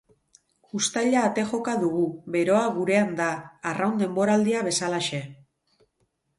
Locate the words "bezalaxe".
4.73-5.25